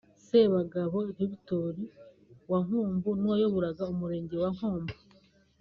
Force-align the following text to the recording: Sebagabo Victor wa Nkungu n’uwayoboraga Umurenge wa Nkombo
Sebagabo 0.25 0.97
Victor 1.19 1.73
wa 2.51 2.59
Nkungu 2.65 3.09
n’uwayoboraga 3.19 3.83
Umurenge 3.93 4.35
wa 4.43 4.49
Nkombo 4.55 4.95